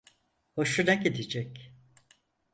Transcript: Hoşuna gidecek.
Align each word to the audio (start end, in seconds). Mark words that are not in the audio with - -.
Hoşuna 0.55 0.93
gidecek. 0.93 1.73